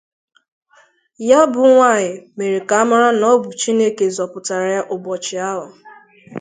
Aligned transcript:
Ya 1.29 1.39
bụ 1.51 1.61
nwaanyị 1.73 2.11
mere 2.37 2.57
ka 2.69 2.75
a 2.81 2.89
mara 2.89 3.07
na 3.19 3.25
ọ 3.33 3.35
bụ 3.43 3.49
Chineke 3.59 4.05
zọpụtara 4.17 4.67
ya 4.75 4.81
ụbọchị 4.93 5.35
ahụ 5.49 5.65